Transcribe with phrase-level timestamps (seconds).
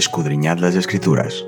[0.00, 1.46] escudriñad las escrituras,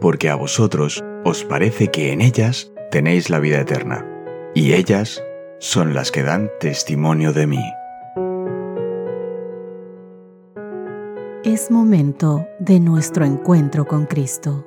[0.00, 4.06] porque a vosotros os parece que en ellas tenéis la vida eterna,
[4.54, 5.22] y ellas
[5.58, 7.64] son las que dan testimonio de mí.
[11.42, 14.66] Es momento de nuestro encuentro con Cristo.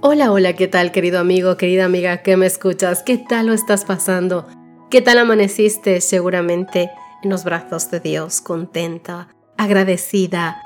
[0.00, 3.02] Hola, hola, ¿qué tal querido amigo, querida amiga que me escuchas?
[3.02, 4.46] ¿Qué tal lo estás pasando?
[4.92, 6.02] ¿Qué tal amaneciste?
[6.02, 6.90] Seguramente
[7.22, 10.62] en los brazos de Dios, contenta, agradecida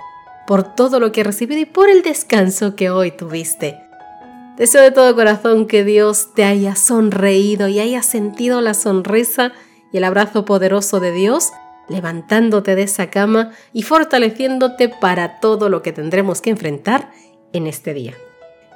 [0.48, 3.78] por todo lo que recibido y por el descanso que hoy tuviste.
[4.56, 9.52] Deseo de todo corazón que Dios te haya sonreído y haya sentido la sonrisa
[9.92, 11.52] y el abrazo poderoso de Dios,
[11.88, 17.12] levantándote de esa cama y fortaleciéndote para todo lo que tendremos que enfrentar
[17.52, 18.14] en este día.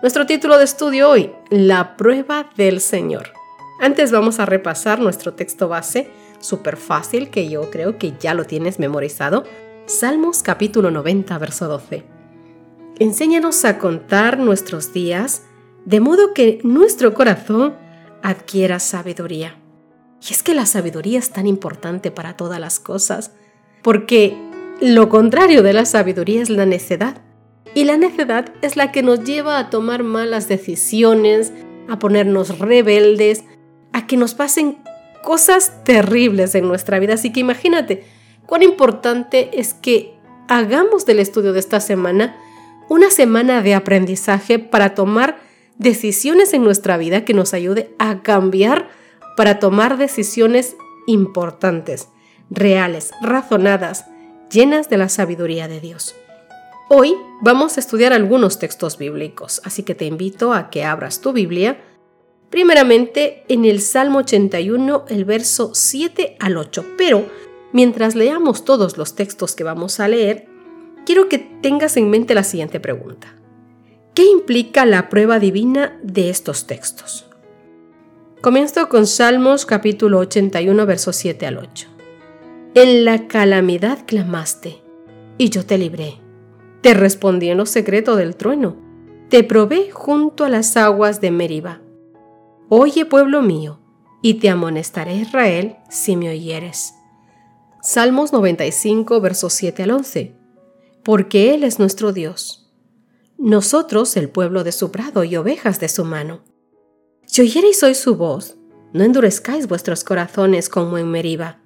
[0.01, 3.40] Nuestro título de estudio hoy, La prueba del Señor.
[3.81, 8.45] Antes vamos a repasar nuestro texto base, súper fácil, que yo creo que ya lo
[8.45, 9.45] tienes memorizado.
[9.87, 12.05] Salmos capítulo 90, verso 12.
[12.99, 15.45] Enséñanos a contar nuestros días
[15.87, 17.75] de modo que nuestro corazón
[18.23, 19.57] adquiera sabiduría.
[20.29, 23.33] Y es que la sabiduría es tan importante para todas las cosas,
[23.81, 24.37] porque
[24.83, 27.23] lo contrario de la sabiduría es la necedad.
[27.75, 31.55] Y la necedad es la que nos lleva a tomar malas decisiones,
[31.89, 33.45] a ponernos rebeldes,
[33.93, 34.79] a que nos pasen
[35.23, 37.15] cosas terribles en nuestra vida.
[37.15, 38.05] Así que imagínate
[38.47, 40.15] cuán importante es que
[40.49, 42.37] hagamos del estudio de esta semana
[42.89, 45.39] una semana de aprendizaje para tomar
[45.79, 48.89] decisiones en nuestra vida que nos ayude a cambiar
[49.37, 52.09] para tomar decisiones importantes,
[52.51, 54.07] reales, razonadas,
[54.51, 56.17] llenas de la sabiduría de Dios.
[56.89, 61.33] Hoy vamos a estudiar algunos textos bíblicos, así que te invito a que abras tu
[61.33, 61.79] Biblia,
[62.51, 66.85] primeramente en el Salmo 81, el verso 7 al 8.
[66.99, 67.27] Pero
[67.73, 70.47] mientras leamos todos los textos que vamos a leer,
[71.07, 73.35] quiero que tengas en mente la siguiente pregunta.
[74.15, 77.27] ¿Qué implica la prueba divina de estos textos?
[78.41, 81.89] Comienzo con Salmos capítulo 81, verso 7 al 8.
[82.75, 84.83] En la calamidad clamaste,
[85.39, 86.21] y yo te libré
[86.81, 88.77] te respondí en lo secreto del trueno.
[89.29, 91.81] Te probé junto a las aguas de Meriba.
[92.71, 93.79] Oye, pueblo mío,
[94.23, 96.95] y te amonestaré Israel si me oyeres.
[97.83, 100.35] Salmos 95, versos 7 al 11.
[101.05, 102.73] Porque Él es nuestro Dios.
[103.37, 106.45] Nosotros el pueblo de su prado y ovejas de su mano.
[107.27, 108.57] Si oyereis hoy su voz,
[108.95, 111.61] no endurezcáis vuestros corazones como en Meriba,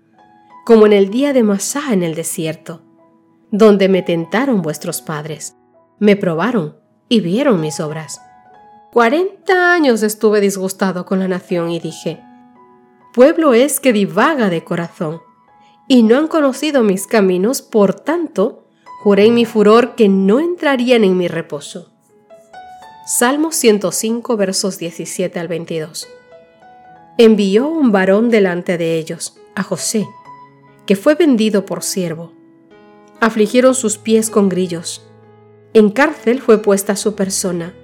[0.67, 2.83] como en el día de Masá en el desierto
[3.57, 5.57] donde me tentaron vuestros padres.
[6.01, 6.77] Me probaron
[7.09, 8.21] y vieron mis obras.
[8.95, 12.23] Cuarenta años estuve disgustado con la nación y dije,
[13.13, 15.21] pueblo es que divaga de corazón,
[15.87, 18.69] y no han conocido mis caminos, por tanto,
[19.03, 21.93] juré en mi furor que no entrarían en mi reposo.
[23.07, 26.09] Salmo 105 versos 17 al 22.
[27.19, 30.09] Envió un varón delante de ellos, a José,
[30.87, 32.33] que fue vendido por siervo
[33.25, 35.03] afligieron sus pies con grillos.
[35.73, 37.75] En cárcel fue puesta su persona,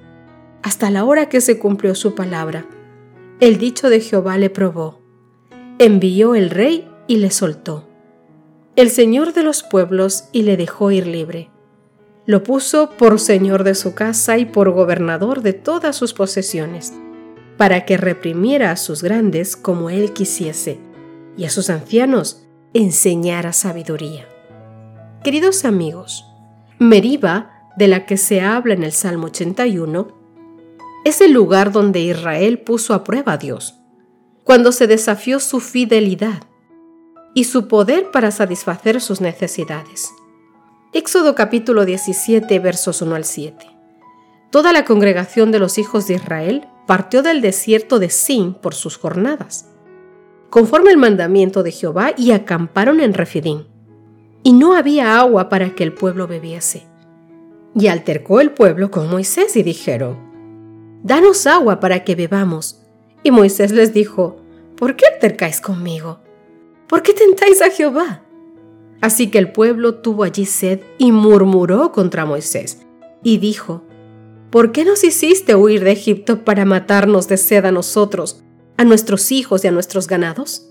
[0.63, 2.67] hasta la hora que se cumplió su palabra.
[3.41, 5.01] El dicho de Jehová le probó.
[5.79, 7.89] Envió el rey y le soltó.
[8.77, 11.51] El señor de los pueblos y le dejó ir libre.
[12.27, 16.93] Lo puso por señor de su casa y por gobernador de todas sus posesiones,
[17.57, 20.79] para que reprimiera a sus grandes como él quisiese,
[21.37, 24.29] y a sus ancianos enseñara sabiduría.
[25.25, 26.27] Queridos amigos,
[26.79, 30.20] Meriba, de la que se habla en el Salmo 81,
[31.05, 33.75] es el lugar donde Israel puso a prueba a Dios,
[34.45, 36.43] cuando se desafió su fidelidad
[37.35, 40.11] y su poder para satisfacer sus necesidades.
[40.93, 43.67] Éxodo capítulo 17 versos 1 al 7.
[44.51, 48.99] Toda la congregación de los hijos de Israel partió del desierto de Sin por sus
[48.99, 49.67] jornadas,
[50.51, 53.65] conforme el mandamiento de Jehová, y acamparon en Refidim
[54.43, 56.87] y no había agua para que el pueblo bebiese.
[57.75, 60.30] Y altercó el pueblo con Moisés y dijeron,
[61.03, 62.83] Danos agua para que bebamos.
[63.23, 64.37] Y Moisés les dijo,
[64.77, 66.21] ¿por qué altercáis conmigo?
[66.89, 68.23] ¿Por qué tentáis a Jehová?
[69.01, 72.83] Así que el pueblo tuvo allí sed y murmuró contra Moisés,
[73.23, 73.83] y dijo,
[74.51, 78.43] ¿por qué nos hiciste huir de Egipto para matarnos de sed a nosotros,
[78.77, 80.67] a nuestros hijos y a nuestros ganados?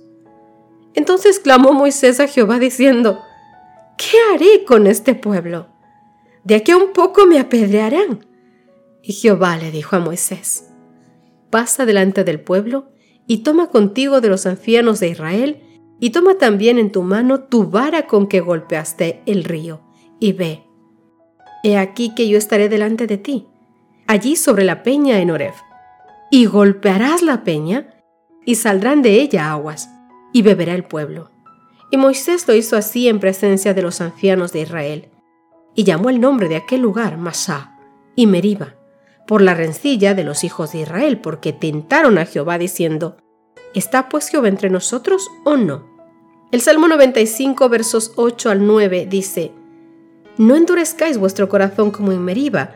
[0.93, 3.19] Entonces clamó Moisés a Jehová diciendo,
[3.97, 5.67] ¿qué haré con este pueblo?
[6.43, 8.25] De aquí a un poco me apedrearán.
[9.09, 10.69] Y Jehová le dijo a Moisés,
[11.49, 12.91] pasa delante del pueblo
[13.25, 15.63] y toma contigo de los ancianos de Israel
[15.99, 19.81] y toma también en tu mano tu vara con que golpeaste el río,
[20.19, 20.63] y ve.
[21.63, 23.47] He aquí que yo estaré delante de ti,
[24.05, 25.55] allí sobre la peña en Oreb,
[26.29, 28.03] y golpearás la peña,
[28.45, 29.89] y saldrán de ella aguas,
[30.33, 31.31] y beberá el pueblo.
[31.89, 35.09] Y Moisés lo hizo así en presencia de los ancianos de Israel,
[35.73, 37.75] y llamó el nombre de aquel lugar Masá
[38.15, 38.75] y Meriba,
[39.29, 43.17] por la rencilla de los hijos de Israel, porque tentaron a Jehová diciendo,
[43.75, 45.85] ¿Está pues Jehová entre nosotros o no?
[46.51, 49.51] El Salmo 95, versos 8 al 9 dice,
[50.39, 52.71] No endurezcáis vuestro corazón como en Meriba,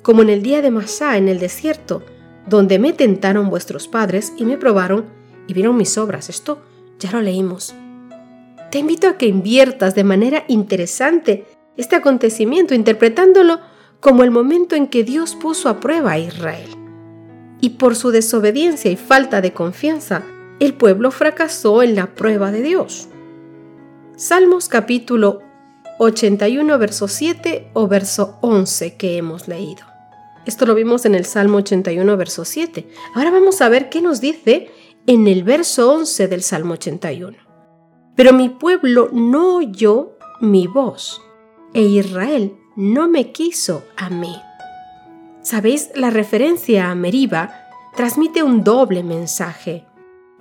[0.00, 2.02] como en el día de Masá en el desierto,
[2.46, 5.04] donde me tentaron vuestros padres y me probaron
[5.46, 6.30] y vieron mis obras.
[6.30, 6.62] Esto
[6.98, 7.74] ya lo leímos.
[8.70, 11.44] Te invito a que inviertas de manera interesante
[11.76, 13.60] este acontecimiento, interpretándolo
[14.00, 16.70] como el momento en que Dios puso a prueba a Israel.
[17.60, 20.22] Y por su desobediencia y falta de confianza,
[20.60, 23.08] el pueblo fracasó en la prueba de Dios.
[24.16, 25.42] Salmos capítulo
[25.98, 29.84] 81, verso 7 o verso 11 que hemos leído.
[30.46, 32.88] Esto lo vimos en el Salmo 81, verso 7.
[33.14, 34.70] Ahora vamos a ver qué nos dice
[35.06, 37.36] en el verso 11 del Salmo 81.
[38.14, 41.20] Pero mi pueblo no oyó mi voz,
[41.74, 44.40] e Israel no me quiso a mí.
[45.42, 45.90] ¿Sabéis?
[45.96, 47.50] La referencia a Meriba
[47.96, 49.84] transmite un doble mensaje.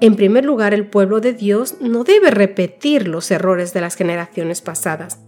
[0.02, 4.62] En primer lugar, el pueblo de Dios no debe repetir los errores de las generaciones
[4.62, 5.20] pasadas.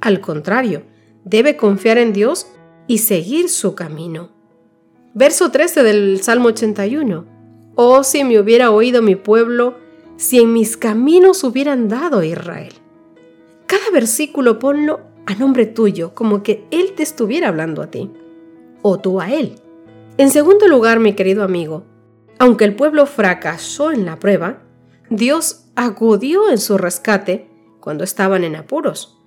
[0.00, 0.82] Al contrario,
[1.22, 2.48] debe confiar en Dios
[2.88, 4.30] y seguir su camino.
[5.14, 7.24] Verso 13 del Salmo 81.
[7.76, 9.76] Oh, si me hubiera oído mi pueblo,
[10.16, 12.74] si en mis caminos hubieran dado Israel.
[13.68, 18.10] Cada versículo ponlo a nombre tuyo, como que Él te estuviera hablando a ti,
[18.80, 19.56] o tú a Él.
[20.16, 21.84] En segundo lugar, mi querido amigo,
[22.38, 24.62] aunque el pueblo fracasó en la prueba,
[25.10, 29.18] Dios acudió en su rescate cuando estaban en apuros.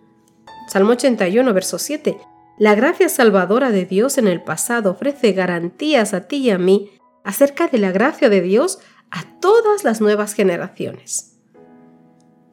[0.67, 2.17] Salmo 81, verso 7.
[2.57, 6.89] La gracia salvadora de Dios en el pasado ofrece garantías a ti y a mí
[7.23, 8.79] acerca de la gracia de Dios
[9.11, 11.37] a todas las nuevas generaciones.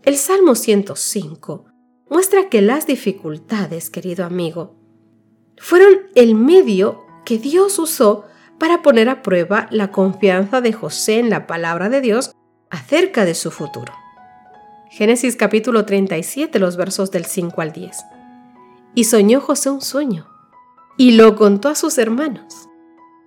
[0.02, 1.64] El Salmo 105
[2.10, 4.74] muestra que las dificultades, querido amigo,
[5.58, 8.24] fueron el medio que Dios usó
[8.58, 12.32] para poner a prueba la confianza de José en la palabra de Dios
[12.70, 13.92] acerca de su futuro.
[14.90, 17.96] Génesis capítulo 37, los versos del 5 al 10.
[18.94, 20.26] Y soñó José un sueño,
[20.96, 22.68] y lo contó a sus hermanos,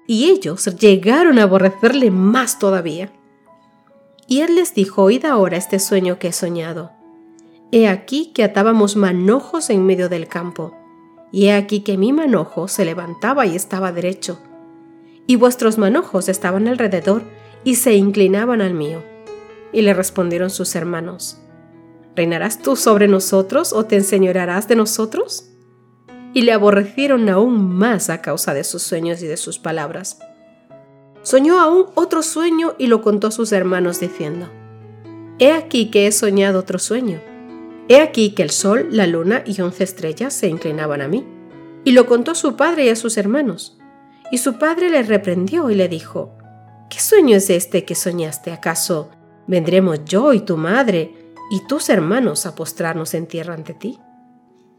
[0.07, 3.13] y ellos llegaron a aborrecerle más todavía.
[4.27, 6.91] Y él les dijo, oíd ahora este sueño que he soñado.
[7.73, 10.75] He aquí que atábamos manojos en medio del campo,
[11.31, 14.39] y he aquí que mi manojo se levantaba y estaba derecho,
[15.25, 17.23] y vuestros manojos estaban alrededor
[17.63, 19.01] y se inclinaban al mío.
[19.71, 21.37] Y le respondieron sus hermanos,
[22.13, 25.47] ¿Reinarás tú sobre nosotros o te enseñorearás de nosotros?
[26.33, 30.19] Y le aborrecieron aún más a causa de sus sueños y de sus palabras.
[31.21, 34.49] Soñó aún otro sueño y lo contó a sus hermanos diciendo,
[35.39, 37.30] He aquí que he soñado otro sueño
[37.87, 41.25] He aquí que el sol, la luna y once estrellas se inclinaban a mí.
[41.83, 43.77] Y lo contó su padre y a sus hermanos.
[44.31, 46.37] Y su padre le reprendió y le dijo,
[46.89, 48.51] ¿Qué sueño es este que soñaste?
[48.51, 49.11] ¿Acaso
[49.47, 51.13] vendremos yo y tu madre
[51.49, 53.99] y tus hermanos a postrarnos en tierra ante ti?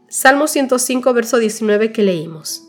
[0.09, 2.67] Salmo 105, verso 19 que leímos.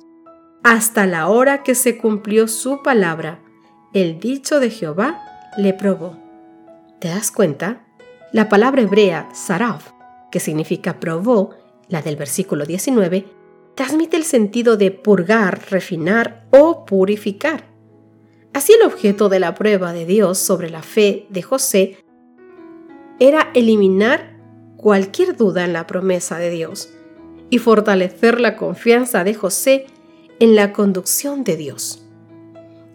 [0.63, 3.41] Hasta la hora que se cumplió su palabra,
[3.93, 5.23] el dicho de Jehová
[5.59, 6.17] le probó.
[7.01, 7.85] ¿Te das cuenta?
[8.33, 9.91] La palabra hebrea, saraf,
[10.35, 11.51] que significa probó,
[11.89, 13.25] la del versículo 19,
[13.77, 17.69] transmite el sentido de purgar, refinar o purificar.
[18.53, 21.99] Así el objeto de la prueba de Dios sobre la fe de José
[23.21, 24.37] era eliminar
[24.77, 26.93] cualquier duda en la promesa de Dios
[27.49, 29.87] y fortalecer la confianza de José
[30.41, 32.05] en la conducción de Dios.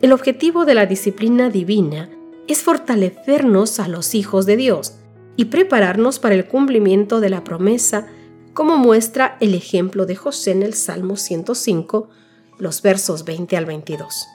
[0.02, 2.10] El objetivo de la disciplina divina
[2.50, 4.99] es fortalecernos a los hijos de Dios
[5.40, 8.08] y prepararnos para el cumplimiento de la promesa,
[8.54, 12.10] como muestra el ejemplo de José en el Salmo 105,
[12.58, 14.28] los versos 20 al 22.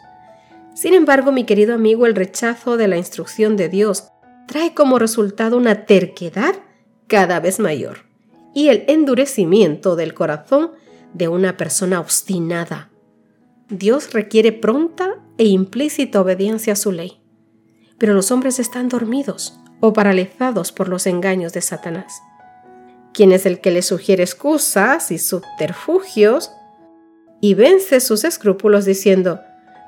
[0.75, 4.05] Sin embargo, mi querido amigo, el rechazo de la instrucción de Dios
[4.49, 6.55] trae como resultado una terquedad
[7.07, 7.99] cada vez mayor
[8.55, 10.71] y el endurecimiento del corazón
[11.13, 12.89] de una persona obstinada.
[13.69, 17.21] Dios requiere pronta e implícita obediencia a su ley,
[17.99, 22.23] pero los hombres están dormidos o paralizados por los engaños de Satanás.
[23.13, 26.51] ¿Quién es el que le sugiere excusas y subterfugios
[27.43, 29.43] y vence sus escrúpulos diciendo,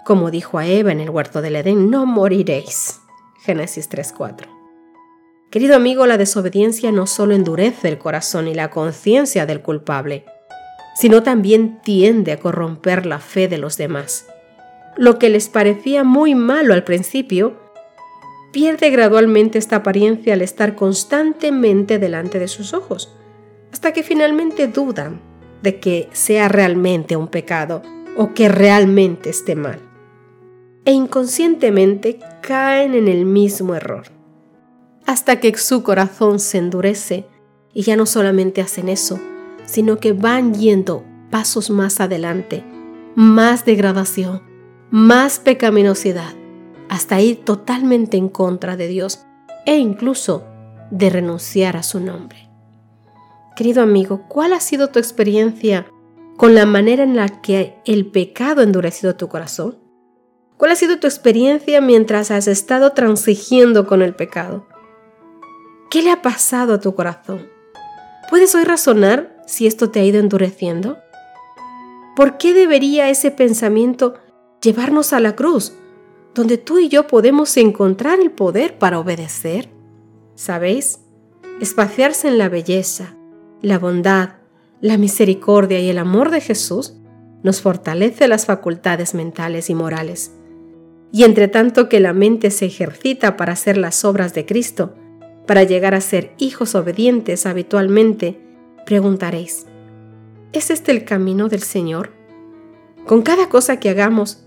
[0.04, 3.00] como dijo a Eva en el huerto del Edén, no moriréis.
[3.40, 4.46] Génesis 3:4.
[5.50, 10.26] Querido amigo, la desobediencia no solo endurece el corazón y la conciencia del culpable,
[10.94, 14.26] sino también tiende a corromper la fe de los demás.
[14.94, 17.65] Lo que les parecía muy malo al principio,
[18.56, 23.14] pierde gradualmente esta apariencia al estar constantemente delante de sus ojos,
[23.70, 25.20] hasta que finalmente dudan
[25.62, 27.82] de que sea realmente un pecado
[28.16, 29.78] o que realmente esté mal.
[30.86, 34.06] E inconscientemente caen en el mismo error,
[35.04, 37.26] hasta que su corazón se endurece
[37.75, 39.20] y ya no solamente hacen eso,
[39.66, 42.64] sino que van yendo pasos más adelante,
[43.16, 44.40] más degradación,
[44.90, 46.32] más pecaminosidad,
[46.88, 49.26] hasta ir totalmente en contra de Dios
[49.64, 50.44] e incluso
[50.90, 52.48] de renunciar a su nombre.
[53.56, 55.86] Querido amigo, ¿cuál ha sido tu experiencia
[56.36, 59.78] con la manera en la que el pecado ha endurecido tu corazón?
[60.56, 64.66] ¿Cuál ha sido tu experiencia mientras has estado transigiendo con el pecado?
[65.90, 67.48] ¿Qué le ha pasado a tu corazón?
[68.30, 70.98] ¿Puedes hoy razonar si esto te ha ido endureciendo?
[72.14, 74.14] ¿Por qué debería ese pensamiento
[74.62, 75.74] llevarnos a la cruz,
[76.36, 79.70] donde tú y yo podemos encontrar el poder para obedecer?
[80.34, 81.00] ¿Sabéis?
[81.62, 83.16] Espaciarse en la belleza,
[83.62, 84.34] la bondad,
[84.82, 86.94] la misericordia y el amor de Jesús
[87.42, 90.32] nos fortalece las facultades mentales y morales.
[91.10, 94.94] Y entre tanto que la mente se ejercita para hacer las obras de Cristo,
[95.46, 98.38] para llegar a ser hijos obedientes habitualmente,
[98.84, 99.64] preguntaréis,
[100.52, 102.12] ¿es este el camino del Señor?
[103.06, 104.45] Con cada cosa que hagamos,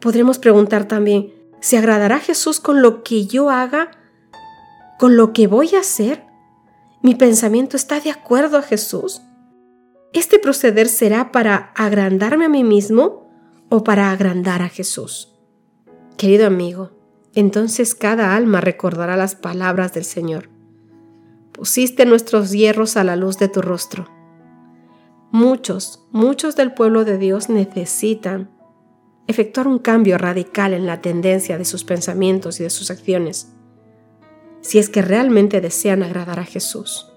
[0.00, 3.90] podremos preguntar también, ¿se agradará Jesús con lo que yo haga?
[4.98, 6.24] ¿Con lo que voy a hacer?
[7.02, 9.22] ¿Mi pensamiento está de acuerdo a Jesús?
[10.12, 13.30] ¿Este proceder será para agrandarme a mí mismo
[13.68, 15.34] o para agrandar a Jesús?
[16.16, 16.92] Querido amigo,
[17.34, 20.48] entonces cada alma recordará las palabras del Señor.
[21.52, 24.06] Pusiste nuestros hierros a la luz de tu rostro.
[25.32, 28.55] Muchos, muchos del pueblo de Dios necesitan
[29.26, 33.52] efectuar un cambio radical en la tendencia de sus pensamientos y de sus acciones,
[34.60, 37.12] si es que realmente desean agradar a Jesús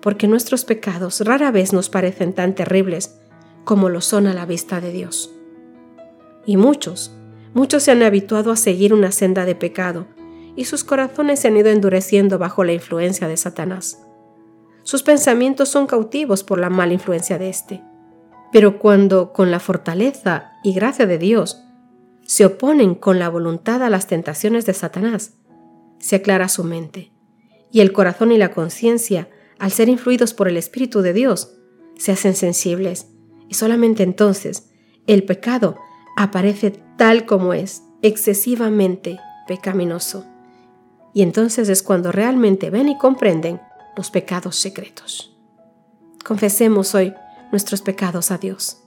[0.00, 3.18] porque nuestros pecados rara vez nos parecen tan terribles
[3.64, 5.34] como lo son a la vista de Dios.
[6.46, 7.14] Y muchos,
[7.52, 10.06] muchos se han habituado a seguir una senda de pecado
[10.56, 14.02] y sus corazones se han ido endureciendo bajo la influencia de Satanás.
[14.82, 17.82] Sus pensamientos son cautivos por la mala influencia de éste.
[18.50, 21.64] Pero cuando, con la fortaleza y gracia de Dios,
[22.26, 25.32] se oponen con la voluntad a las tentaciones de Satanás,
[25.98, 27.10] se aclara su mente,
[27.72, 31.54] y el corazón y la conciencia al ser influidos por el Espíritu de Dios,
[31.96, 33.06] se hacen sensibles
[33.48, 34.68] y solamente entonces
[35.06, 35.78] el pecado
[36.18, 40.26] aparece tal como es, excesivamente pecaminoso.
[41.14, 43.58] Y entonces es cuando realmente ven y comprenden
[43.96, 45.34] los pecados secretos.
[46.26, 47.14] Confesemos hoy
[47.52, 48.82] nuestros pecados a Dios.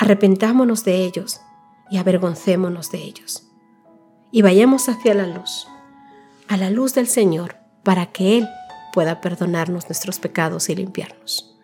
[0.00, 1.42] Arrepentámonos de ellos
[1.90, 3.46] y avergoncémonos de ellos.
[4.32, 5.68] Y vayamos hacia la luz,
[6.48, 8.48] a la luz del Señor, para que Él
[8.94, 11.54] pueda perdonarnos nuestros pecados y limpiarnos.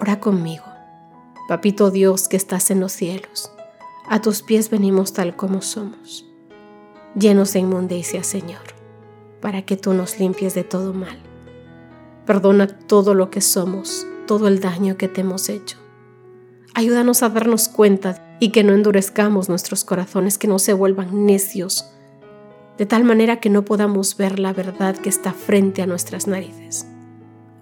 [0.00, 0.64] Ora conmigo.
[1.48, 3.52] Papito Dios que estás en los cielos,
[4.08, 6.24] a tus pies venimos tal como somos,
[7.14, 8.62] llenos de inmundicia, Señor,
[9.42, 11.18] para que tú nos limpies de todo mal.
[12.24, 15.81] Perdona todo lo que somos, todo el daño que te hemos hecho.
[16.74, 21.92] Ayúdanos a darnos cuenta y que no endurezcamos nuestros corazones, que no se vuelvan necios
[22.78, 26.86] de tal manera que no podamos ver la verdad que está frente a nuestras narices.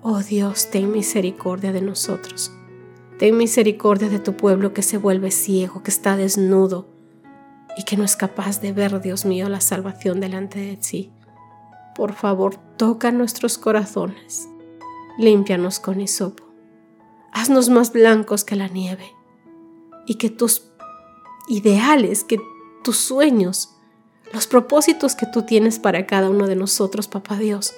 [0.03, 2.53] Oh Dios, ten misericordia de nosotros.
[3.19, 6.89] Ten misericordia de tu pueblo que se vuelve ciego, que está desnudo
[7.77, 11.13] y que no es capaz de ver, Dios mío, la salvación delante de ti.
[11.95, 14.49] Por favor, toca nuestros corazones.
[15.19, 16.50] Límpianos con hisopo.
[17.33, 19.13] Haznos más blancos que la nieve.
[20.07, 20.71] Y que tus
[21.49, 22.41] ideales, que
[22.83, 23.77] tus sueños
[24.33, 27.75] los propósitos que tú tienes para cada uno de nosotros, Papá Dios,